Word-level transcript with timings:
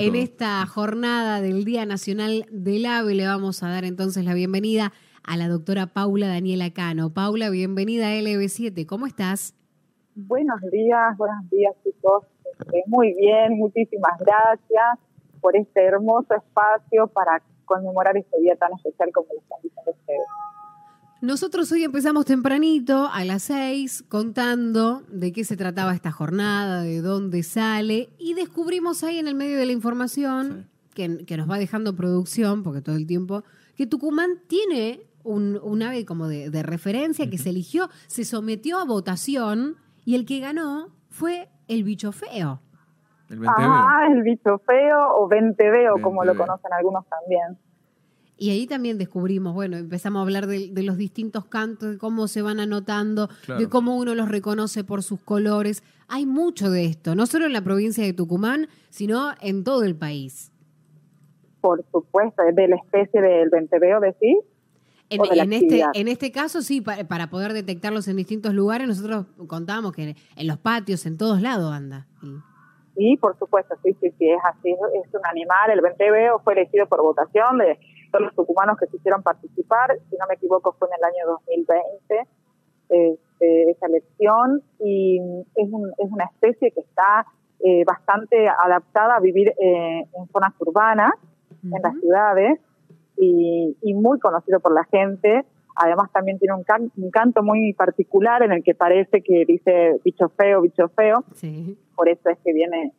En 0.00 0.14
esta 0.14 0.64
jornada 0.64 1.40
del 1.40 1.64
Día 1.64 1.84
Nacional 1.84 2.46
del 2.52 2.86
Ave 2.86 3.16
le 3.16 3.26
vamos 3.26 3.64
a 3.64 3.68
dar 3.68 3.84
entonces 3.84 4.24
la 4.24 4.32
bienvenida 4.32 4.92
a 5.24 5.36
la 5.36 5.48
doctora 5.48 5.88
Paula 5.88 6.28
Daniela 6.28 6.70
Cano. 6.72 7.12
Paula, 7.12 7.50
bienvenida 7.50 8.06
a 8.06 8.12
LB7. 8.12 8.86
¿Cómo 8.86 9.08
estás? 9.08 9.56
Buenos 10.14 10.60
días, 10.70 11.16
buenos 11.16 11.50
días 11.50 11.74
chicos. 11.82 12.22
Este, 12.44 12.84
muy 12.86 13.12
bien, 13.14 13.58
muchísimas 13.58 14.16
gracias 14.20 15.00
por 15.40 15.56
este 15.56 15.86
hermoso 15.86 16.32
espacio 16.32 17.08
para 17.08 17.42
conmemorar 17.64 18.16
este 18.16 18.40
día 18.40 18.54
tan 18.54 18.74
especial 18.74 19.10
como 19.12 19.26
lo 19.34 19.40
están 19.40 19.58
diciendo 19.64 19.90
ustedes. 19.90 20.28
Nosotros 21.20 21.72
hoy 21.72 21.82
empezamos 21.82 22.26
tempranito, 22.26 23.08
a 23.12 23.24
las 23.24 23.42
seis, 23.42 24.04
contando 24.08 25.02
de 25.08 25.32
qué 25.32 25.42
se 25.42 25.56
trataba 25.56 25.92
esta 25.92 26.12
jornada, 26.12 26.82
de 26.82 27.00
dónde 27.00 27.42
sale, 27.42 28.10
y 28.18 28.34
descubrimos 28.34 29.02
ahí 29.02 29.18
en 29.18 29.26
el 29.26 29.34
medio 29.34 29.58
de 29.58 29.66
la 29.66 29.72
información, 29.72 30.68
que, 30.94 31.08
nos 31.08 31.50
va 31.50 31.58
dejando 31.58 31.96
producción, 31.96 32.62
porque 32.62 32.82
todo 32.82 32.94
el 32.94 33.08
tiempo, 33.08 33.42
que 33.76 33.88
Tucumán 33.88 34.30
tiene 34.46 35.00
un, 35.24 35.82
ave 35.82 36.04
como 36.04 36.28
de, 36.28 36.62
referencia 36.62 37.28
que 37.28 37.38
se 37.38 37.50
eligió, 37.50 37.88
se 38.06 38.24
sometió 38.24 38.78
a 38.78 38.84
votación, 38.84 39.74
y 40.04 40.14
el 40.14 40.24
que 40.24 40.38
ganó 40.38 40.90
fue 41.08 41.48
el 41.66 41.82
bicho 41.82 42.12
feo. 42.12 42.60
El 43.28 43.44
Ah, 43.44 44.06
el 44.08 44.22
bicho 44.22 44.58
feo 44.58 45.16
o 45.16 45.26
venteveo, 45.26 46.00
como 46.00 46.24
lo 46.24 46.36
conocen 46.36 46.72
algunos 46.72 47.04
también. 47.08 47.58
Y 48.40 48.50
ahí 48.50 48.68
también 48.68 48.98
descubrimos, 48.98 49.52
bueno, 49.52 49.76
empezamos 49.76 50.20
a 50.20 50.22
hablar 50.22 50.46
de, 50.46 50.70
los 50.82 50.96
distintos 50.96 51.44
cantos, 51.46 51.90
de 51.90 51.98
cómo 51.98 52.28
se 52.28 52.40
van 52.40 52.60
anotando, 52.60 53.28
de 53.58 53.68
cómo 53.68 53.96
uno 53.96 54.14
los 54.14 54.28
reconoce 54.28 54.84
por 54.84 55.02
sus 55.02 55.20
colores. 55.20 55.82
Hay 56.06 56.24
mucho 56.24 56.70
de 56.70 56.84
esto, 56.84 57.16
no 57.16 57.26
solo 57.26 57.46
en 57.46 57.52
la 57.52 57.62
provincia 57.62 58.04
de 58.04 58.12
Tucumán, 58.12 58.68
sino 58.90 59.32
en 59.40 59.64
todo 59.64 59.82
el 59.82 59.96
país. 59.96 60.52
Por 61.60 61.84
supuesto, 61.90 62.44
de 62.52 62.68
la 62.68 62.76
especie 62.76 63.20
del 63.20 63.50
venteveo, 63.50 63.98
¿decís? 63.98 64.38
En, 65.10 65.20
en 65.24 65.52
este, 65.52 65.84
en 65.94 66.06
este 66.06 66.30
caso, 66.30 66.62
sí, 66.62 66.80
para, 66.80 67.30
poder 67.30 67.52
detectarlos 67.54 68.06
en 68.06 68.16
distintos 68.16 68.54
lugares, 68.54 68.86
nosotros 68.86 69.26
contábamos 69.48 69.92
que 69.92 70.14
en 70.36 70.46
los 70.46 70.58
patios, 70.58 71.06
en 71.06 71.18
todos 71.18 71.42
lados 71.42 71.72
anda. 71.72 72.06
Sí, 72.94 73.16
por 73.16 73.36
supuesto, 73.36 73.74
sí, 73.82 73.96
sí, 74.00 74.12
sí, 74.16 74.30
es 74.30 74.40
así, 74.44 74.70
es 74.70 75.14
un 75.14 75.26
animal, 75.26 75.70
el 75.72 75.80
venteveo 75.80 76.40
fue 76.40 76.52
elegido 76.52 76.86
por 76.86 77.02
votación 77.02 77.58
de 77.58 77.78
todos 78.10 78.26
los 78.26 78.34
tucumanos 78.34 78.78
que 78.78 78.86
quisieron 78.86 79.22
participar, 79.22 79.96
si 80.10 80.16
no 80.16 80.26
me 80.28 80.34
equivoco 80.34 80.74
fue 80.78 80.88
en 80.88 80.94
el 80.98 81.04
año 81.04 81.38
2020 81.46 82.28
este, 82.88 83.70
esa 83.70 83.86
elección 83.86 84.62
y 84.80 85.20
es, 85.54 85.68
es, 85.98 86.10
una 86.10 86.24
especie 86.24 86.70
que 86.70 86.80
está 86.80 87.26
eh, 87.60 87.84
bastante 87.84 88.48
adaptada 88.48 89.16
a 89.16 89.20
vivir 89.20 89.48
eh, 89.48 90.04
en 90.12 90.28
zonas 90.32 90.54
urbanas, 90.60 91.12
en 91.62 91.82
las 91.82 91.94
ciudades 92.00 92.60
y, 93.16 93.94
muy 93.94 94.18
conocido 94.20 94.60
por 94.60 94.72
la 94.72 94.84
gente. 94.84 95.44
Además 95.74 96.10
también 96.12 96.38
tiene 96.38 96.54
un, 96.54 96.64
un, 96.96 97.10
canto 97.10 97.42
muy 97.42 97.72
particular 97.72 98.42
en 98.42 98.52
el 98.52 98.62
que 98.62 98.74
parece 98.74 99.22
que 99.22 99.44
dice 99.44 100.00
bicho 100.04 100.28
feo, 100.30 100.60
bicho 100.62 100.88
feo. 100.88 101.24
Por 101.96 102.08
eso 102.08 102.30
es 102.30 102.38
que 102.44 102.52
viene 102.52 102.92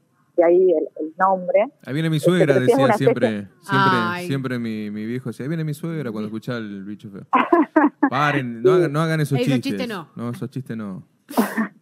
ahí 0.44 0.72
el, 0.72 1.14
nombre. 1.18 1.68
Ahí 1.86 1.94
viene 1.94 2.10
mi 2.10 2.18
este, 2.18 2.30
suegra, 2.30 2.60
decía 2.60 2.94
siempre, 2.94 3.48
siempre, 3.62 4.28
siempre 4.28 4.60
mi, 4.60 4.90
mi, 4.90 5.06
viejo 5.06 5.30
decía, 5.30 5.44
ahí 5.44 5.48
viene 5.50 5.64
mi 5.64 5.74
suegra 5.74 6.12
cuando 6.12 6.28
escuchaba 6.28 6.60
el 6.60 6.84
bicho 6.84 7.10
feo. 7.10 7.24
Paren, 8.10 8.62
no 8.62 8.74
hagan, 8.74 8.94
no 8.94 9.02
hagan 9.02 9.22
esos 9.22 9.40
chistes. 9.40 9.88
no. 9.88 10.10
No, 10.16 10.30
esos 10.30 10.50
chistes 10.50 10.76
no. 10.76 11.04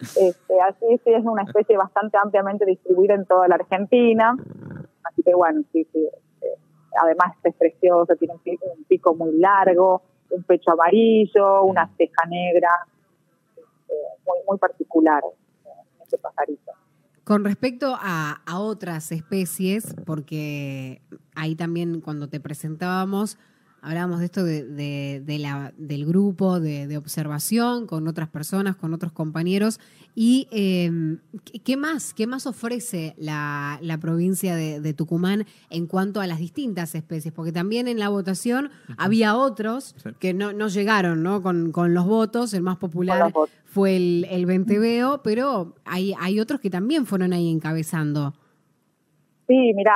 Este, 0.00 0.60
así 0.60 0.86
sí, 1.02 1.12
es 1.12 1.24
una 1.24 1.42
especie 1.42 1.76
bastante 1.76 2.16
ampliamente 2.22 2.64
distribuida 2.64 3.14
en 3.14 3.26
toda 3.26 3.48
la 3.48 3.56
Argentina. 3.56 4.36
Así 5.02 5.24
que 5.24 5.34
bueno, 5.34 5.62
sí, 5.72 5.88
sí. 5.92 6.06
Este, 6.06 6.46
además 7.02 7.36
es 7.42 7.52
precioso, 7.56 8.14
tiene 8.14 8.34
un 8.34 8.84
pico, 8.84 9.16
muy 9.16 9.36
largo, 9.38 10.02
un 10.30 10.44
pecho 10.44 10.70
amarillo, 10.70 11.64
una 11.64 11.86
mm. 11.86 11.96
ceja 11.96 12.26
negra, 12.28 12.68
este, 13.56 13.94
muy, 14.24 14.38
muy 14.46 14.58
particular 14.58 15.24
este 16.08 16.18
pajarito. 16.18 16.72
Con 17.28 17.44
respecto 17.44 17.94
a, 18.00 18.40
otras 18.54 19.12
especies, 19.12 19.94
porque 20.06 21.02
ahí 21.34 21.56
también 21.56 22.00
cuando 22.00 22.30
te 22.30 22.40
presentábamos 22.40 23.36
hablábamos 23.82 24.18
de 24.20 24.24
esto 24.24 24.44
de, 24.44 25.38
la, 25.40 25.72
del 25.76 26.06
grupo 26.06 26.60
de, 26.60 26.96
observación 26.96 27.86
con 27.86 28.08
otras 28.08 28.28
personas, 28.28 28.76
con 28.76 28.94
otros 28.94 29.12
compañeros. 29.12 29.80
¿Y 30.14 30.48
em, 30.50 31.20
qué 31.64 31.76
más? 31.76 32.12
¿Qué 32.12 32.26
más 32.26 32.46
ofrece 32.46 33.14
la, 33.18 33.78
provincia 34.00 34.56
de, 34.56 34.94
Tucumán 34.94 35.44
en 35.70 35.86
cuanto 35.86 36.20
a 36.20 36.26
las 36.26 36.38
distintas 36.38 36.94
especies? 36.94 37.32
Porque 37.32 37.52
también 37.52 37.88
en 37.88 37.98
la 37.98 38.08
votación 38.08 38.70
había 38.96 39.36
otros 39.36 39.94
que 40.18 40.34
no, 40.34 40.52
no 40.52 40.68
llegaron 40.68 41.22
¿no? 41.22 41.42
Con, 41.42 41.72
con, 41.72 41.94
los 41.94 42.06
votos. 42.06 42.52
El 42.54 42.62
más 42.62 42.78
popular 42.78 43.32
fue 43.64 43.96
el, 43.96 44.26
el 44.30 44.46
venteveo, 44.46 45.22
pero 45.22 45.74
hay, 45.84 46.14
hay 46.20 46.40
otros 46.40 46.60
que 46.60 46.70
también 46.70 47.06
fueron 47.06 47.32
ahí 47.32 47.50
encabezando. 47.50 48.34
Sí, 49.46 49.72
mira, 49.74 49.94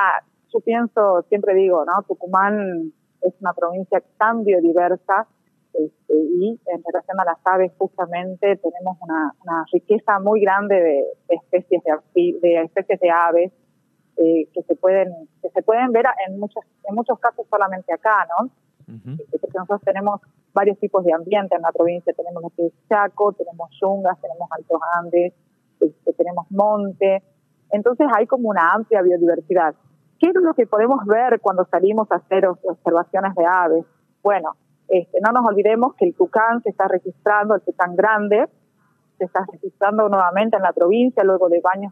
yo 0.53 0.59
pienso, 0.61 1.25
siempre 1.29 1.53
digo, 1.55 1.83
¿no? 1.85 2.03
Tucumán 2.03 2.93
es 3.23 3.33
una 3.39 3.53
provincia 3.53 4.01
tan 4.17 4.43
biodiversa 4.43 5.27
este, 5.73 6.13
y 6.13 6.59
en 6.67 6.83
relación 6.83 7.19
a 7.19 7.25
las 7.25 7.37
aves 7.43 7.71
justamente 7.77 8.57
tenemos 8.57 8.97
una, 9.01 9.33
riqueza 9.71 10.19
muy 10.19 10.41
grande 10.41 10.75
de, 10.75 11.03
especies 11.29 11.81
de, 11.83 12.39
de, 12.41 12.61
especies 12.61 12.99
de 12.99 13.09
aves 13.09 13.51
eh, 14.17 14.47
que 14.53 14.61
se 14.63 14.75
pueden 14.75 15.11
que 15.41 15.49
se 15.49 15.63
pueden 15.63 15.91
ver 15.91 16.05
en 16.27 16.39
muchos 16.39 16.63
en 16.83 16.93
muchos 16.93 17.19
casos 17.19 17.47
solamente 17.49 17.91
acá, 17.91 18.27
¿no? 18.37 18.49
Este, 19.17 19.39
porque 19.39 19.57
nosotros 19.57 19.81
tenemos 19.81 20.21
varios 20.53 20.77
tipos 20.77 21.03
de 21.05 21.13
ambiente 21.13 21.55
en 21.55 21.61
la 21.61 21.71
provincia, 21.71 22.13
tenemos 22.13 22.43
lo 22.43 22.49
que 22.49 22.67
es 22.67 22.73
Chaco, 22.89 23.33
tenemos 23.33 23.69
yungas, 23.81 24.19
tenemos 24.21 24.47
altos 24.51 24.81
Andes, 24.95 25.33
este, 25.79 26.13
tenemos 26.13 26.45
monte, 26.51 27.23
entonces 27.71 28.07
hay 28.15 28.27
como 28.27 28.49
una 28.49 28.73
amplia 28.73 29.01
biodiversidad. 29.01 29.73
¿Qué 30.23 30.29
es 30.29 30.35
lo 30.35 30.53
que 30.53 30.65
podemos 30.65 31.05
ver 31.05 31.41
cuando 31.41 31.65
salimos 31.65 32.09
a 32.09 32.15
hacer 32.15 32.47
observaciones 32.47 33.35
de 33.35 33.45
aves? 33.45 33.85
Bueno, 34.21 34.55
este, 34.87 35.19
no 35.19 35.33
nos 35.33 35.45
olvidemos 35.45 35.95
que 35.95 36.05
el 36.05 36.15
tucán 36.15 36.61
se 36.63 36.69
está 36.69 36.87
registrando, 36.87 37.55
el 37.55 37.61
tucán 37.61 37.93
grande, 37.97 38.47
se 39.17 39.25
está 39.25 39.45
registrando 39.51 40.07
nuevamente 40.07 40.55
en 40.55 40.63
la 40.63 40.71
provincia 40.71 41.25
luego 41.25 41.49
de 41.49 41.59
varios, 41.59 41.91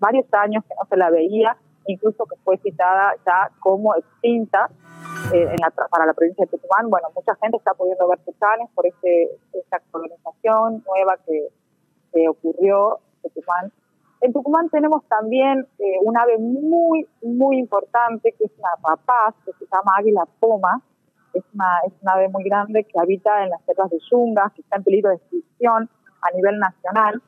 varios 0.00 0.26
años 0.32 0.64
que 0.64 0.74
no 0.74 0.88
se 0.88 0.96
la 0.96 1.08
veía, 1.08 1.56
incluso 1.86 2.26
que 2.26 2.34
fue 2.42 2.58
citada 2.58 3.14
ya 3.24 3.52
como 3.60 3.94
extinta 3.94 4.68
eh, 5.32 5.54
la, 5.60 5.70
para 5.70 6.04
la 6.04 6.14
provincia 6.14 6.46
de 6.46 6.50
Tucumán. 6.50 6.90
Bueno, 6.90 7.10
mucha 7.14 7.36
gente 7.36 7.58
está 7.58 7.74
pudiendo 7.74 8.08
ver 8.08 8.18
tucanes 8.24 8.68
por 8.74 8.88
este, 8.88 9.30
esta 9.52 9.80
colonización 9.92 10.82
nueva 10.84 11.16
que, 11.24 11.46
que 12.12 12.28
ocurrió 12.28 12.98
Tucumán 13.22 13.70
en 14.20 14.32
Tucumán 14.32 14.68
tenemos 14.70 15.04
también 15.08 15.66
eh, 15.78 15.98
un 16.02 16.16
ave 16.16 16.38
muy, 16.38 17.06
muy 17.22 17.58
importante, 17.58 18.32
que 18.32 18.44
es 18.44 18.52
una 18.58 18.70
rapaz, 18.82 19.34
que 19.44 19.52
se 19.52 19.66
llama 19.66 19.92
águila 19.98 20.26
poma. 20.40 20.82
Es 21.34 21.44
una, 21.52 21.80
es 21.86 21.92
una 22.00 22.12
ave 22.12 22.28
muy 22.28 22.44
grande 22.44 22.84
que 22.84 22.98
habita 22.98 23.44
en 23.44 23.50
las 23.50 23.62
selvas 23.64 23.90
de 23.90 23.98
Yungas, 24.10 24.52
que 24.54 24.62
está 24.62 24.76
en 24.76 24.84
peligro 24.84 25.10
de 25.10 25.16
extinción 25.16 25.90
a 26.22 26.34
nivel 26.34 26.58
nacional. 26.58 27.22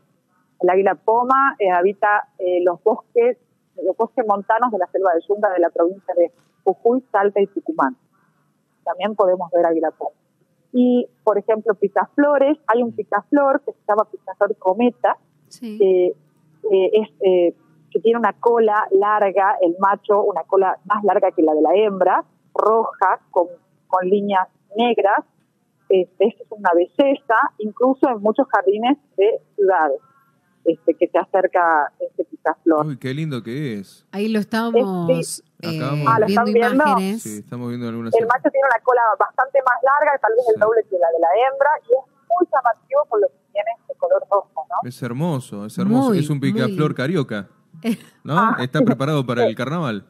El 0.60 0.70
águila 0.70 0.94
poma 0.94 1.56
eh, 1.58 1.70
habita 1.70 2.28
eh, 2.38 2.62
los 2.64 2.82
bosques 2.82 3.38
los 3.80 3.96
bosques 3.96 4.26
montanos 4.26 4.72
de 4.72 4.78
la 4.78 4.88
selva 4.88 5.12
de 5.14 5.20
Yungas 5.28 5.52
de 5.54 5.60
la 5.60 5.70
provincia 5.70 6.12
de 6.16 6.32
Jujuy, 6.64 7.00
Salta 7.12 7.40
y 7.40 7.46
Tucumán. 7.46 7.96
También 8.82 9.14
podemos 9.14 9.52
ver 9.52 9.66
águila 9.66 9.92
poma. 9.92 10.16
Y, 10.72 11.08
por 11.22 11.38
ejemplo, 11.38 11.74
picaflores, 11.76 12.58
hay 12.66 12.82
un 12.82 12.90
picaflor 12.90 13.60
que 13.60 13.70
se 13.70 13.78
llama 13.86 14.04
picaflor 14.10 14.56
cometa, 14.56 15.16
sí 15.46 16.12
es, 16.70 17.08
eh, 17.20 17.54
que 17.90 18.00
tiene 18.00 18.18
una 18.18 18.32
cola 18.34 18.86
larga, 18.90 19.56
el 19.62 19.76
macho, 19.78 20.22
una 20.22 20.42
cola 20.44 20.78
más 20.84 21.02
larga 21.04 21.30
que 21.32 21.42
la 21.42 21.54
de 21.54 21.62
la 21.62 21.74
hembra, 21.74 22.24
roja, 22.54 23.20
con, 23.30 23.46
con 23.86 24.08
líneas 24.08 24.48
negras. 24.76 25.24
Este, 25.88 26.26
es 26.26 26.34
una 26.50 26.70
belleza, 26.74 27.36
incluso 27.58 28.08
en 28.10 28.20
muchos 28.20 28.46
jardines 28.48 28.98
de 29.16 29.40
ciudades. 29.56 30.00
Este, 30.64 30.92
que 30.92 31.08
se 31.08 31.16
acerca 31.16 31.90
este 31.98 32.24
picaflor. 32.24 32.84
Uy, 32.84 32.98
qué 32.98 33.14
lindo 33.14 33.42
que 33.42 33.78
es. 33.78 34.04
Ahí 34.12 34.28
lo 34.28 34.38
estábamos 34.38 35.42
eh, 35.62 35.80
ah, 36.06 36.18
¿lo 36.20 36.26
viendo 36.26 36.50
imágenes. 36.50 37.22
Sí, 37.22 37.38
estamos 37.38 37.68
viendo 37.68 37.88
algunas. 37.88 38.14
El 38.14 38.26
macho 38.26 38.50
tiene 38.50 38.66
una 38.66 38.84
cola 38.84 39.00
bastante 39.18 39.58
más 39.64 39.78
larga, 39.82 40.18
tal 40.18 40.32
vez 40.36 40.44
el 40.54 40.60
doble 40.60 40.82
que 40.90 40.98
la 40.98 41.08
de 41.08 41.18
la 41.18 41.28
hembra, 41.34 41.70
y 41.82 41.92
es 41.92 42.04
muy 42.28 42.46
llamativo 42.52 43.04
por 43.08 43.20
lo 43.20 43.28
que 43.28 43.37
color 43.98 44.22
rojo, 44.30 44.66
¿no? 44.68 44.88
Es 44.88 45.02
hermoso, 45.02 45.66
es 45.66 45.76
hermoso. 45.78 46.14
es 46.14 46.30
un 46.30 46.40
picaflor 46.40 46.94
carioca, 46.94 47.48
¿no? 48.24 48.38
Ah. 48.38 48.56
Está 48.60 48.80
preparado 48.82 49.26
para 49.26 49.46
el 49.46 49.54
carnaval. 49.54 50.06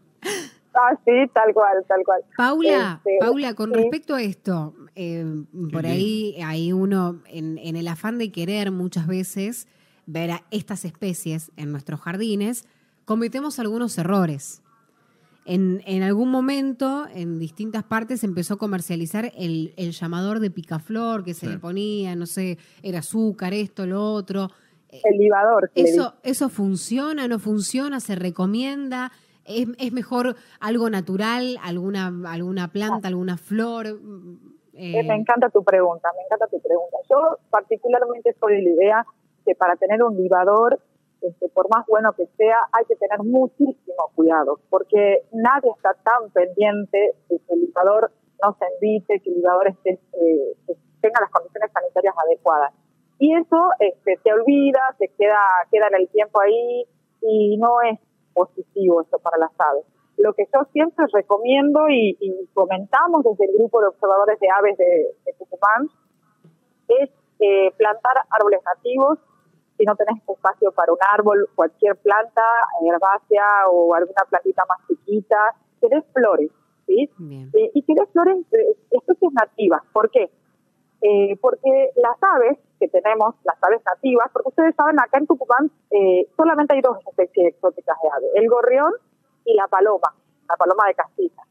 Ah, 0.75 0.96
sí, 1.05 1.12
tal 1.32 1.52
cual, 1.52 1.85
tal 1.88 2.05
cual. 2.05 2.20
Paula, 2.37 3.00
este, 3.05 3.19
Paula, 3.19 3.55
con 3.55 3.73
respecto 3.73 4.14
a 4.14 4.23
esto, 4.23 4.75
eh, 4.94 5.26
por 5.73 5.87
ahí 5.87 6.37
hay 6.44 6.73
uno, 6.73 7.20
en, 7.26 7.58
en 7.58 7.75
el 7.75 7.88
afán 7.88 8.19
de 8.19 8.31
querer 8.31 8.70
muchas 8.70 9.08
veces 9.08 9.67
ver 10.06 10.31
a 10.31 10.43
estas 10.50 10.84
especies 10.84 11.50
en 11.56 11.73
nuestros 11.73 12.00
jardines, 12.00 12.64
cometemos 13.05 13.58
algunos 13.58 13.99
errores. 13.99 14.62
En, 15.50 15.81
en, 15.87 16.03
algún 16.03 16.31
momento, 16.31 17.06
en 17.15 17.39
distintas 17.39 17.83
partes, 17.83 18.23
empezó 18.23 18.55
a 18.55 18.56
comercializar 18.59 19.33
el, 19.35 19.73
llamador 19.93 20.41
de 20.41 20.50
picaflor 20.50 21.25
que 21.25 21.33
se 21.33 21.47
le 21.47 21.56
ponía, 21.56 22.15
no 22.17 22.27
sé, 22.27 22.59
era 22.83 22.99
azúcar, 22.99 23.55
esto, 23.55 23.87
lo 23.87 24.12
otro. 24.12 24.50
El 24.91 25.17
libador. 25.17 25.71
Eso, 25.75 26.17
¿Eso 26.23 26.50
funciona, 26.50 27.29
no 27.29 27.39
funciona? 27.39 27.99
¿Se 28.00 28.15
recomienda? 28.15 29.11
¿Es, 29.47 29.67
¿Es, 29.79 29.91
mejor 29.91 30.37
algo 30.61 30.91
natural, 30.91 31.56
alguna, 31.62 32.12
alguna 32.27 32.69
planta, 32.69 33.09
alguna 33.09 33.39
flor? 33.39 33.87
Eh, 34.75 35.03
me 35.03 35.15
encanta 35.15 35.49
tu 35.49 35.65
pregunta, 35.65 36.11
me 36.15 36.25
encanta 36.25 36.47
tu 36.49 36.61
pregunta. 36.61 36.99
Yo 37.09 37.39
particularmente 37.49 38.37
soy 38.39 38.62
la 38.62 38.71
idea 38.71 39.06
que 39.47 39.55
para 39.55 39.77
tener 39.77 40.03
un 40.03 40.15
libador 40.15 40.79
este, 41.20 41.49
por 41.49 41.69
más 41.75 41.85
bueno 41.87 42.12
que 42.12 42.26
sea, 42.37 42.56
hay 42.73 42.85
que 42.85 42.97
tener 42.97 43.19
muchísimo 43.20 44.11
cuidado, 44.15 44.61
porque 44.70 45.25
nadie 45.32 45.70
está 45.76 45.94
tan 45.94 46.31
pendiente 46.31 47.15
de 47.29 47.38
que 47.38 47.55
el 47.55 47.61
librador 47.61 48.12
no 48.43 48.56
se 48.59 48.65
envite, 48.75 49.20
que 49.20 49.31
el 49.31 49.37
librador 49.37 49.69
esté, 49.69 49.91
eh, 49.91 50.75
tenga 51.00 51.20
las 51.20 51.31
condiciones 51.31 51.73
sanitarias 51.73 52.15
adecuadas. 52.25 52.73
Y 53.19 53.35
eso 53.35 53.70
este, 53.81 54.17
se 54.23 54.32
olvida, 54.32 54.81
se 54.99 55.09
queda, 55.19 55.41
queda 55.73 55.88
en 55.88 56.03
el 56.03 56.09
tiempo 56.09 56.41
ahí 56.41 56.85
y 57.20 57.56
no 57.56 57.82
es 57.82 57.99
positivo 58.32 59.03
esto 59.03 59.19
para 59.19 59.38
las 59.38 59.50
aves. 59.59 59.85
Lo 60.19 60.32
que 60.35 60.44
yo 60.53 60.65
siempre 60.73 61.06
recomiendo 61.12 61.88
y, 61.88 62.17
comentamos 62.55 63.25
desde 63.25 63.47
el 63.47 63.59
grupo 63.59 63.81
de 63.81 63.88
observadores 63.88 64.38
de 64.41 64.49
aves 64.50 64.76
de, 64.79 65.15
Tucumán 65.38 65.88
es 66.88 67.11
eh, 67.41 67.73
plantar 67.76 68.15
árboles 68.31 68.61
nativos 68.65 69.19
si 69.79 69.85
no 69.85 69.95
tenés 69.95 70.21
espacio 70.29 70.73
para 70.73 70.93
un 70.93 70.99
árbol, 71.01 71.49
cualquier 71.55 71.97
planta 71.97 72.43
herbácea 72.83 73.69
o 73.71 73.95
alguna 73.95 74.25
plantita 74.29 74.65
más 74.69 74.79
chiquita, 74.89 75.55
querés 75.81 76.05
flores, 76.13 76.51
¿sí? 76.87 77.09
Eh, 77.55 77.71
y 77.75 77.83
querés 77.83 78.11
flores, 78.13 78.39
eh, 78.53 78.77
especies 78.91 79.33
nativas. 79.33 79.83
¿Por 79.93 80.11
qué? 80.11 80.31
Eh, 81.01 81.39
porque 81.41 81.93
las 81.95 82.17
aves 82.35 82.59
que 82.81 82.89
tenemos, 82.89 83.37
las 83.45 83.57
aves 83.63 83.81
nativas, 83.87 84.29
porque 84.33 84.49
ustedes 84.49 84.75
saben, 84.75 84.99
acá 84.99 85.19
en 85.19 85.27
Tucumán 85.27 85.71
solamente 86.37 86.75
hay 86.75 86.81
dos 86.81 86.99
especies 87.07 87.55
exóticas 87.55 87.97
de 88.03 88.09
aves, 88.09 88.31
el 88.35 88.49
gorrión 88.49 88.93
y 89.45 89.55
la 89.55 89.69
paloma, 89.69 90.13
la 90.49 90.57
paloma 90.57 90.87
de 90.89 90.95
Castilla. 90.95 91.43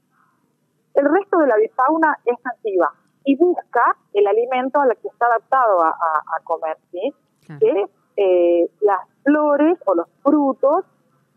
El 0.93 1.05
resto 1.05 1.37
de 1.39 1.47
la 1.47 1.55
bifauna 1.57 2.17
es 2.25 2.35
nativa 2.43 2.91
y 3.23 3.35
busca 3.35 3.95
el 4.13 4.27
alimento 4.27 4.81
al 4.81 4.97
que 4.97 5.07
está 5.07 5.27
adaptado 5.27 5.81
a, 5.83 5.93
comer, 6.43 6.77
¿sí? 6.91 7.13
Eh, 8.17 8.67
las 8.81 8.99
flores 9.23 9.77
o 9.85 9.93
los 9.93 10.07
frutos 10.23 10.85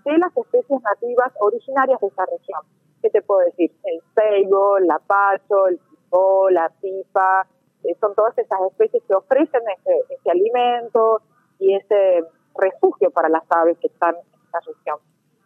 de 0.05 0.17
las 0.17 0.35
especies 0.35 0.81
nativas 0.83 1.31
originarias 1.41 2.01
de 2.01 2.07
esta 2.07 2.25
región. 2.25 2.61
¿Qué 3.03 3.11
te 3.11 3.21
puedo 3.23 3.41
decir? 3.41 3.71
El 3.85 4.01
ceibo, 4.15 4.79
el 4.79 4.87
lapacho, 4.87 5.69
el 5.69 5.79
pipó, 5.79 6.49
la 6.51 6.71
pipa, 6.81 7.47
eh, 7.85 7.95
son 8.01 8.15
todas 8.15 8.37
esas 8.39 8.61
especies 8.71 9.03
que 9.07 9.15
ofrecen 9.15 9.63
ese, 9.77 10.01
ese, 10.09 10.31
alimento 10.31 11.23
y 11.59 11.75
ese 11.75 12.25
refugio 12.57 13.11
para 13.11 13.29
las 13.29 13.45
aves 13.51 13.79
que 13.79 13.89
están 13.89 14.15
en 14.17 14.41
esta 14.45 14.61
región. 14.61 14.99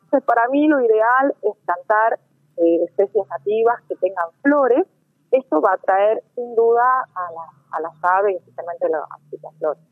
Entonces, 0.04 0.25
para 0.25 0.48
mí 0.48 0.69
lo 0.69 0.81
ideal 0.81 1.34
es 1.42 1.56
plantar 1.64 2.19
eh, 2.56 2.84
especies 2.84 3.26
nativas 3.28 3.82
que 3.88 3.96
tengan 3.96 4.31
flores. 4.42 4.86
Esto 5.32 5.60
va 5.60 5.72
a 5.75 5.78
traer 5.78 6.22
sin 6.36 6.54
duda 6.54 7.08
a, 7.14 7.76
a 7.76 7.81
las 7.81 7.92
aves, 8.02 8.36
especialmente 8.36 8.86
a 8.86 8.88
las 8.90 9.58
flores. 9.58 9.82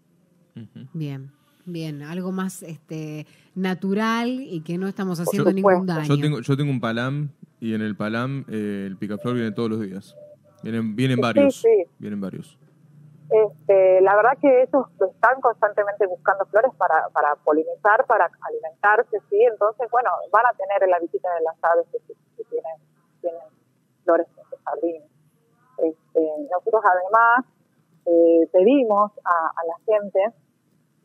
Bien. 0.92 1.32
Bien, 1.64 2.02
algo 2.02 2.32
más 2.32 2.62
este 2.62 3.26
natural 3.54 4.28
y 4.28 4.62
que 4.62 4.78
no 4.78 4.88
estamos 4.88 5.20
haciendo 5.20 5.52
ningún 5.52 5.86
daño. 5.86 6.08
Yo 6.08 6.20
tengo, 6.20 6.40
yo 6.40 6.56
tengo 6.56 6.70
un 6.70 6.80
palam 6.80 7.30
y 7.60 7.74
en 7.74 7.82
el 7.82 7.96
palam 7.96 8.44
eh, 8.48 8.84
el 8.88 8.96
picaflor 8.96 9.34
viene 9.34 9.52
todos 9.52 9.70
los 9.70 9.80
días. 9.80 10.16
Vienen, 10.64 10.96
vienen 10.96 11.20
varios. 11.20 11.62
Vienen 11.98 12.20
varios. 12.20 12.58
Este, 13.30 14.00
la 14.02 14.16
verdad 14.16 14.32
que 14.40 14.62
ellos 14.62 14.86
están 15.14 15.40
constantemente 15.40 16.06
buscando 16.06 16.44
flores 16.46 16.72
para, 16.76 17.08
para 17.10 17.34
polinizar, 17.36 18.04
para 18.06 18.28
alimentarse, 18.42 19.18
sí. 19.30 19.40
Entonces, 19.40 19.88
bueno, 19.90 20.10
van 20.32 20.44
a 20.46 20.52
tener 20.52 20.88
la 20.88 20.98
visita 20.98 21.32
de 21.34 21.40
las 21.42 21.56
aves 21.62 21.86
que, 21.92 22.44
tienen, 22.44 22.76
tienen, 23.20 23.40
flores 24.04 24.26
en 24.36 24.44
su 24.50 24.56
jardín. 24.64 25.02
Este, 25.78 26.20
nosotros 26.50 26.82
además 26.84 27.46
eh, 28.04 28.48
pedimos 28.52 29.12
a, 29.24 29.46
a 29.46 29.66
la 29.66 29.76
gente 29.86 30.42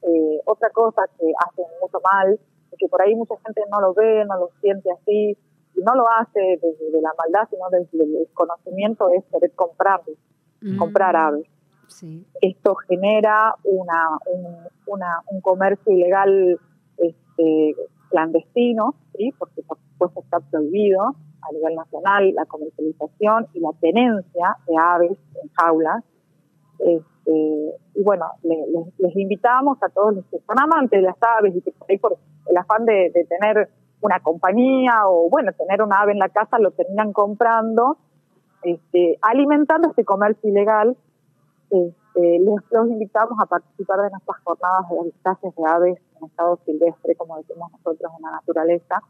eh, 0.02 0.42
otra 0.46 0.70
cosa 0.70 1.04
que 1.20 1.32
hacen 1.46 1.66
mucho 1.82 2.00
mal, 2.04 2.40
que 2.78 2.88
por 2.88 3.02
ahí 3.02 3.16
mucha 3.16 3.36
gente 3.46 3.62
no 3.72 3.82
lo 3.82 3.94
ve, 3.94 4.24
no 4.26 4.38
lo 4.38 4.50
siente 4.62 4.92
así, 4.92 5.38
y 5.76 5.82
no 5.82 5.96
lo 5.96 6.10
hace 6.10 6.60
desde 6.62 7.02
la 7.02 7.12
maldad, 7.18 7.48
sino 7.50 7.70
desde 7.70 8.04
el 8.04 8.14
desconocimiento, 8.14 9.10
es 9.10 9.24
querer 9.32 9.52
comprar, 9.54 10.02
mm. 10.62 10.78
comprar 10.78 11.16
aves. 11.16 11.48
Esto 12.42 12.76
genera 12.76 13.56
una, 13.64 14.18
un, 14.26 14.58
un 14.86 15.42
comercio 15.42 15.94
ilegal 15.94 16.60
este, 16.98 17.76
clandestino, 18.10 18.96
¿sí? 19.16 19.32
porque 19.38 19.62
por 19.64 19.78
supuesto 19.78 20.22
está 20.22 20.40
prohibido 20.40 21.02
a 21.02 21.52
nivel 21.54 21.76
nacional 21.76 22.34
la 22.34 22.46
comercialización 22.46 23.48
y 23.54 23.60
la 23.60 23.72
tenencia 23.80 24.58
de 24.68 24.74
aves 24.78 25.18
en 25.42 25.50
jaulas. 25.54 26.04
Eh, 26.80 27.02
y 27.96 28.04
bueno, 28.04 28.26
les 28.44 29.16
invitamos 29.16 29.78
a 29.84 29.90
todos 29.90 30.16
los 30.16 30.26
que 30.26 30.40
son 30.40 30.60
amantes 30.60 31.02
de 31.02 31.08
las 31.08 31.18
aves 31.22 31.56
y 31.56 31.62
que 31.62 31.72
por 31.72 31.92
ahí 31.92 31.98
por 31.98 32.18
el 32.46 32.58
afán 32.58 32.86
de, 32.86 33.12
tener 33.28 33.70
una 34.02 34.20
compañía 34.22 35.08
o 35.08 35.30
bueno, 35.30 35.52
tener 35.54 35.82
una 35.82 36.02
ave 36.02 36.14
en 36.14 36.20
la 36.20 36.30
casa 36.30 36.60
lo 36.60 36.72
terminan 36.72 37.12
comprando, 37.12 37.98
este, 38.64 39.18
alimentando 39.22 39.90
este 39.90 40.06
comercio 40.06 40.50
ilegal. 40.50 40.96
Este, 41.70 42.40
les, 42.40 42.56
los 42.72 42.88
invitamos 42.88 43.38
a 43.42 43.46
participar 43.46 44.02
de 44.02 44.12
nuestras 44.12 44.38
jornadas 44.44 44.90
de 44.90 45.00
avistajes 45.00 45.56
de 45.56 45.64
aves 45.68 46.02
en 46.20 46.28
estado 46.28 46.60
silvestre, 46.66 47.16
como 47.16 47.38
decimos 47.38 47.72
nosotros 47.74 48.12
en 48.18 48.24
la 48.24 48.32
naturaleza, 48.32 49.02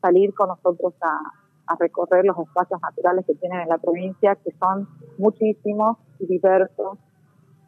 salir 0.00 0.32
con 0.34 0.48
nosotros 0.48 0.94
a, 1.02 1.18
a 1.66 1.76
recorrer 1.78 2.24
los 2.24 2.38
espacios 2.38 2.80
naturales 2.80 3.26
que 3.26 3.34
tienen 3.34 3.60
en 3.60 3.68
la 3.68 3.78
provincia, 3.78 4.34
que 4.36 4.52
son 4.52 4.88
muchísimos 5.18 5.98
y 6.20 6.26
diversos 6.26 6.98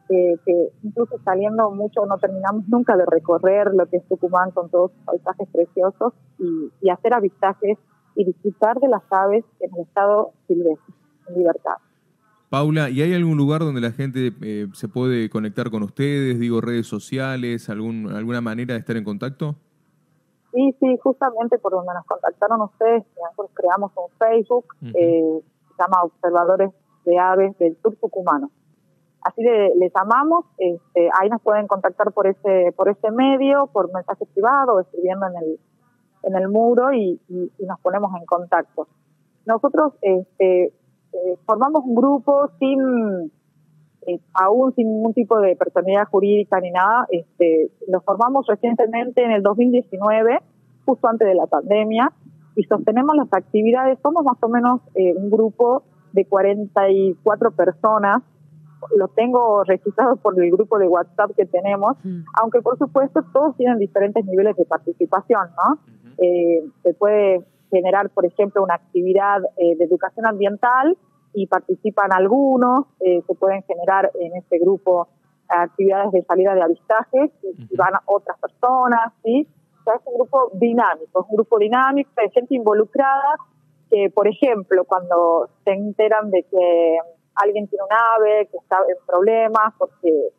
que, 0.09 0.71
incluso 0.83 1.19
saliendo 1.23 1.69
mucho 1.71 2.05
no 2.05 2.17
terminamos 2.17 2.67
nunca 2.67 2.97
de 2.97 3.05
recorrer 3.05 3.71
lo 3.73 3.85
que 3.85 3.97
es 3.97 4.07
Tucumán 4.07 4.51
con 4.51 4.69
todos 4.69 4.91
sus 4.91 5.01
paisajes 5.05 5.47
preciosos 5.51 6.13
y, 6.39 6.89
hacer 6.89 7.13
avistajes 7.13 7.77
y 8.15 8.25
disfrutar 8.25 8.79
de 8.79 8.87
las 8.87 9.03
aves 9.11 9.45
en 9.59 9.69
el 9.75 9.81
estado 9.81 10.31
silvestre, 10.47 10.93
en 11.27 11.35
libertad. 11.35 11.75
Paula, 12.49 12.89
¿y 12.89 13.03
hay 13.03 13.13
algún 13.13 13.37
lugar 13.37 13.61
donde 13.61 13.79
la 13.79 13.91
gente 13.91 14.33
eh, 14.41 14.67
se 14.73 14.87
puede 14.87 15.29
conectar 15.29 15.69
con 15.69 15.83
ustedes? 15.83 16.39
Digo, 16.39 16.61
redes 16.61 16.87
sociales, 16.87 17.69
algún, 17.69 18.11
alguna 18.11 18.41
manera 18.41 18.73
de 18.73 18.79
estar 18.79 18.97
en 18.97 19.03
contacto? 19.03 19.55
Sí, 20.51 20.75
sí, 20.79 20.97
justamente 21.03 21.59
por 21.59 21.73
donde 21.73 21.93
nos 21.93 22.05
contactaron 22.05 22.61
ustedes, 22.61 23.03
nosotros 23.21 23.51
creamos 23.53 23.91
un 23.95 24.17
Facebook, 24.17 24.65
eh, 24.81 25.41
se 25.67 25.83
llama 25.83 26.03
Observadores 26.03 26.71
de 27.05 27.19
Aves 27.19 27.55
del 27.59 27.77
Sur 27.83 27.95
Tucumano. 27.97 28.49
Así 29.21 29.43
de, 29.43 29.73
les 29.77 29.93
amamos, 29.95 30.45
este, 30.57 31.09
ahí 31.19 31.29
nos 31.29 31.41
pueden 31.41 31.67
contactar 31.67 32.11
por 32.13 32.27
ese, 32.27 32.73
por 32.75 32.87
ese 32.87 33.11
medio, 33.11 33.67
por 33.67 33.93
mensaje 33.93 34.25
privado, 34.25 34.79
escribiendo 34.79 35.27
en 35.27 35.35
el, 35.35 35.59
en 36.23 36.35
el 36.35 36.47
muro 36.47 36.93
y, 36.93 37.19
nos 37.59 37.79
ponemos 37.81 38.11
en 38.17 38.25
contacto. 38.25 38.87
Nosotros 39.45 39.93
este, 40.01 40.65
eh, 40.67 41.37
formamos 41.45 41.83
un 41.83 41.95
grupo 41.95 42.49
sin, 42.59 43.31
eh, 44.07 44.19
aún 44.33 44.73
sin 44.75 44.87
ningún 44.87 45.13
tipo 45.13 45.37
de 45.39 45.55
personalidad 45.57 46.05
jurídica 46.05 46.59
ni 46.61 46.71
nada, 46.71 47.05
este, 47.09 47.71
lo 47.89 47.99
formamos 48.01 48.47
recientemente 48.47 49.23
en 49.23 49.31
el 49.31 49.43
2019, 49.43 50.39
justo 50.85 51.07
antes 51.09 51.27
de 51.27 51.35
la 51.35 51.47
pandemia, 51.47 52.13
y 52.55 52.63
sostenemos 52.63 53.15
las 53.17 53.31
actividades, 53.33 53.99
somos 54.01 54.23
más 54.23 54.37
o 54.41 54.47
menos 54.47 54.81
eh, 54.95 55.13
un 55.13 55.29
grupo 55.29 55.83
de 56.13 56.25
44 56.25 57.51
personas 57.51 58.23
lo 58.95 59.07
tengo 59.09 59.63
registrado 59.63 60.15
por 60.17 60.41
el 60.41 60.51
grupo 60.51 60.79
de 60.79 60.87
WhatsApp 60.87 61.31
que 61.35 61.45
tenemos, 61.45 61.97
aunque 62.41 62.61
por 62.61 62.77
supuesto 62.77 63.21
todos 63.33 63.55
tienen 63.57 63.77
diferentes 63.77 64.25
niveles 64.25 64.55
de 64.55 64.65
participación, 64.65 65.49
¿no? 65.57 65.79
Eh, 66.17 66.63
se 66.83 66.93
puede 66.93 67.45
generar, 67.69 68.09
por 68.09 68.25
ejemplo, 68.25 68.63
una 68.63 68.75
actividad 68.75 69.41
eh, 69.57 69.75
de 69.77 69.85
educación 69.85 70.25
ambiental 70.25 70.97
y 71.33 71.47
participan 71.47 72.11
algunos, 72.11 72.85
eh, 72.99 73.21
se 73.25 73.35
pueden 73.35 73.63
generar 73.63 74.11
en 74.19 74.35
este 74.35 74.59
grupo 74.59 75.07
actividades 75.47 76.11
de 76.11 76.23
salida 76.23 76.53
de 76.55 76.61
avistajes 76.61 77.31
y, 77.43 77.75
van 77.75 77.93
otras 78.05 78.37
personas, 78.39 79.13
¿sí? 79.23 79.47
O 79.79 79.83
sea, 79.83 79.95
es 79.95 80.01
un 80.05 80.15
grupo 80.15 80.51
dinámico, 80.53 81.21
es 81.21 81.29
un 81.29 81.35
grupo 81.35 81.57
dinámico 81.57 82.09
de 82.17 82.29
gente 82.29 82.55
involucrada 82.55 83.35
que, 83.89 84.11
por 84.13 84.27
ejemplo, 84.27 84.83
cuando 84.85 85.49
se 85.63 85.71
enteran 85.71 86.29
de 86.29 86.43
que 86.43 86.97
alguien 87.43 87.67
tiene 87.67 87.83
un 87.83 87.93
ave 87.93 88.47
que 88.51 88.57
está 88.57 88.77
en 88.87 89.05
problemas 89.05 89.73
porque 89.77 90.29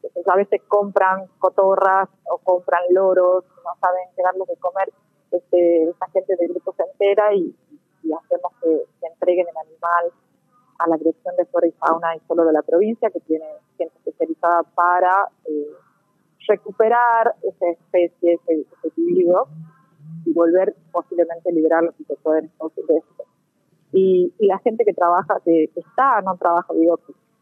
pues, 0.00 0.28
a 0.28 0.36
veces 0.36 0.60
compran 0.68 1.26
cotorras 1.38 2.08
o 2.30 2.38
compran 2.38 2.82
loros, 2.90 3.44
no 3.64 3.70
saben 3.80 4.08
qué 4.16 4.22
darles 4.22 4.48
de 4.48 4.56
comer 4.56 4.92
este, 5.30 5.90
esta 5.90 6.06
gente 6.10 6.36
del 6.36 6.48
grupo 6.48 6.74
se 6.76 6.82
entera 6.84 7.34
y, 7.34 7.54
hacemos 8.24 8.52
que, 8.62 8.84
entreguen 9.06 9.46
el 9.48 9.56
animal 9.56 10.12
a 10.78 10.88
la 10.88 10.96
Dirección 10.96 11.36
de 11.36 11.44
Flora 11.46 11.66
y 11.66 11.72
Fauna 11.72 12.16
y 12.16 12.20
solo 12.26 12.44
de 12.44 12.52
la 12.52 12.62
provincia, 12.62 13.10
que 13.10 13.20
tiene 13.20 13.44
gente 13.76 13.94
especializada 13.98 14.62
para 14.62 15.28
eh, 15.44 15.72
recuperar 16.46 17.34
esa 17.42 17.68
especie, 17.68 18.34
ese, 18.34 18.60
ese 18.82 18.92
y 20.24 20.32
volver 20.32 20.74
posiblemente 20.90 21.50
a 21.50 21.52
liberarlo 21.52 21.92
si 21.98 22.04
se 22.04 22.16
puede. 22.16 22.40
En 22.40 22.50
Y, 23.92 24.32
y 24.38 24.46
la 24.46 24.58
gente 24.58 24.84
que 24.84 24.92
trabaja, 24.92 25.40
que, 25.44 25.70
está, 25.74 26.20
no 26.22 26.36
trabaja, 26.36 26.72
digo, 26.74 26.98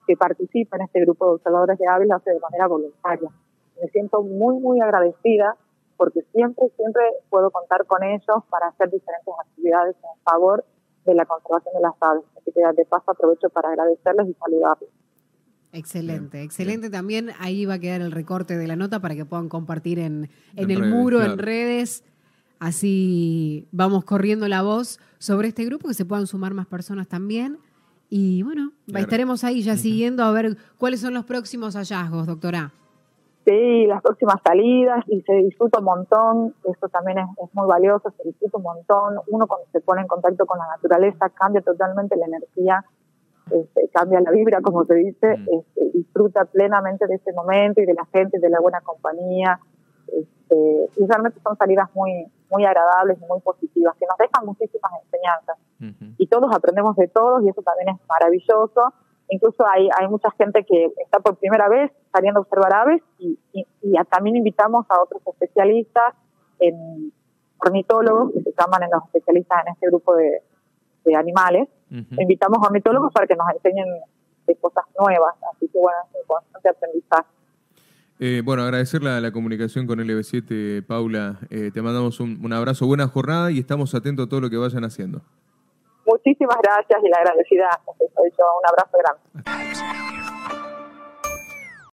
que, 0.07 0.17
participa 0.17 0.77
en 0.77 0.83
este 0.83 1.01
grupo 1.01 1.27
de 1.27 1.33
observadores 1.33 1.79
de 1.79 1.87
aves 1.89 2.07
lo 2.07 2.15
hace 2.15 2.31
de 2.31 2.39
manera 2.39 2.69
voluntaria. 2.69 3.29
Me 3.83 3.89
siento 3.89 4.23
muy, 4.23 4.59
muy 4.61 4.81
agradecida 4.81 5.57
porque 5.97 6.23
siempre, 6.33 6.69
siempre 6.77 7.03
puedo 7.29 7.51
contar 7.51 7.85
con 7.87 8.05
ellos 8.05 8.45
para 8.49 8.69
hacer 8.69 8.89
diferentes 8.91 9.35
actividades 9.41 9.97
en 9.97 10.23
favor 10.23 10.65
de 11.05 11.15
la 11.15 11.27
conservación 11.27 11.75
de 11.75 11.81
las 11.81 11.95
aves. 12.01 12.23
Así 12.37 12.53
que 12.53 12.61
de 12.61 12.85
paso 12.85 13.11
aprovecho 13.11 13.51
para 13.51 13.71
agradecerles 13.71 14.29
y 14.29 14.35
saludarles. 14.35 14.91
Excelente, 15.73 16.43
excelente. 16.43 16.89
También 16.89 17.31
ahí 17.39 17.67
va 17.67 17.75
a 17.75 17.79
quedar 17.79 18.01
el 18.01 18.13
recorte 18.13 18.57
de 18.57 18.67
la 18.67 18.77
nota 18.77 19.01
para 19.01 19.15
que 19.15 19.25
puedan 19.25 19.49
compartir 19.49 19.99
en, 19.99 20.31
en, 20.55 20.71
el 20.71 20.83
muro, 20.85 21.23
en 21.23 21.39
redes. 21.39 22.03
Así 22.59 23.69
vamos 23.71 24.05
corriendo 24.05 24.49
la 24.49 24.63
voz 24.63 24.99
sobre 25.19 25.49
este 25.49 25.65
grupo, 25.65 25.89
que 25.89 25.95
se 25.95 26.05
puedan 26.05 26.27
sumar 26.27 26.55
más 26.55 26.67
personas 26.67 27.09
también. 27.09 27.59
Y 28.09 28.43
bueno, 28.43 28.73
estaremos 28.95 29.45
ahí 29.45 29.63
ya 29.63 29.77
siguiendo 29.77 30.23
a 30.23 30.31
ver 30.31 30.57
cuáles 30.79 31.01
son 31.01 31.13
los 31.13 31.25
próximos 31.25 31.75
hallazgos, 31.75 32.27
doctora. 32.27 32.73
Sí, 33.45 33.87
las 33.87 34.03
próximas 34.03 34.37
salidas 34.45 35.05
y 35.07 35.21
se 35.23 35.35
disfruta 35.35 35.79
un 35.79 35.85
montón, 35.85 36.55
esto 36.65 36.89
también 36.89 37.19
es, 37.19 37.27
muy 37.53 37.67
valioso, 37.69 38.11
se 38.17 38.25
disfruta 38.25 38.57
un 38.57 38.65
montón, 38.65 39.15
uno 39.29 39.47
cuando 39.47 39.67
se 39.71 39.81
pone 39.81 40.01
en 40.01 40.09
contacto 40.09 40.47
con 40.47 40.59
la 40.59 40.67
naturaleza 40.67 41.29
cambia 41.29 41.61
totalmente 41.61 42.17
la 42.17 42.27
energía, 42.27 42.85
este, 43.53 43.89
cambia 43.93 44.21
la 44.21 44.33
vibra, 44.33 44.61
como 44.63 44.85
se 44.85 44.95
dice, 44.95 45.37
mm. 45.37 45.59
este, 45.61 45.91
disfruta 45.97 46.45
plenamente 46.47 47.07
de 47.07 47.15
ese 47.15 47.33
momento 47.33 47.81
y 47.81 47.87
de 47.87 47.95
la 47.95 48.05
gente, 48.07 48.41
de 48.41 48.51
la 48.51 48.59
buena 48.59 48.81
compañía, 48.81 49.61
este, 50.09 50.91
y 50.97 51.07
realmente 51.07 51.39
son 51.41 51.57
salidas 51.57 51.89
muy, 51.95 52.27
muy 52.51 52.65
agradables 52.65 53.19
y 53.21 53.27
muy 53.27 53.41
positivas, 53.41 53.95
que 53.99 54.07
nos 54.07 54.17
dejan 54.19 54.47
muchísimas 54.47 54.93
enseñanzas. 55.05 55.59
Y 56.19 56.27
todos 56.27 56.55
aprendemos 56.55 56.97
de 56.97 57.09
todos 57.09 57.43
y 57.43 57.49
eso 57.49 57.63
también 57.63 57.91
es 57.91 57.97
maravilloso 58.09 58.93
Incluso 59.29 59.67
hay, 59.67 59.89
hay 59.99 60.09
mucha 60.09 60.31
gente 60.33 60.65
que 60.65 60.93
está 61.03 61.19
por 61.19 61.37
primera 61.37 61.69
vez 61.69 61.91
saliendo 62.13 62.41
a 62.41 62.43
observar 62.43 62.73
aves 62.75 63.03
y, 63.19 63.39
también 64.11 64.37
invitamos 64.37 64.87
a 64.89 65.01
otros 65.01 65.23
especialistas, 65.27 66.15
en 66.59 67.13
ornitólogos, 67.59 68.33
que 68.33 68.43
se 68.43 68.53
llaman 68.59 68.83
en 68.85 68.91
los 68.91 69.05
especialistas 69.05 69.63
en 69.67 69.73
este 69.73 69.87
grupo 69.89 70.15
de, 70.15 70.43
animales. 71.17 71.69
Invitamos 71.91 72.59
a 72.63 72.67
ornitólogos 72.67 73.13
para 73.13 73.29
que 73.29 73.37
nos 73.37 73.49
enseñen 73.51 73.87
de 74.47 74.57
cosas 74.57 74.85
nuevas. 74.99 75.35
Así 75.55 75.69
que 75.69 75.79
bueno, 75.79 75.99
es 76.13 76.21
un 76.21 76.27
constante 76.27 76.69
aprendizaje. 76.69 77.29
Eh, 78.19 78.43
bueno, 78.45 78.63
agradecerle 78.63 79.21
la, 79.21 79.31
comunicación 79.31 79.87
con 79.87 79.99
LB7, 79.99 80.87
Paula. 80.87 81.39
Eh, 81.51 81.71
te 81.73 81.83
mandamos 81.83 82.19
un, 82.21 82.39
un, 82.43 82.53
abrazo, 82.53 82.87
buena 82.87 83.09
jornada 83.09 83.51
y 83.51 83.59
estamos 83.59 83.95
atentos 83.95 84.27
a 84.27 84.29
todo 84.29 84.41
lo 84.41 84.49
que 84.49 84.57
vayan 84.57 84.85
haciendo. 84.85 85.21
Muchísimas 86.07 86.57
gracias 86.63 86.99
y 87.03 87.09
la 87.09 87.19
agradecida. 87.19 87.69
Un 87.87 88.69
abrazo 88.69 88.99
grande. 88.99 90.26